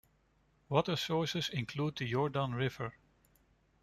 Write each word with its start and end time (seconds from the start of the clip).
Water 0.67 0.95
sources 0.95 1.49
include 1.49 1.95
the 1.97 2.09
Jordan 2.09 2.55
River. 2.55 2.95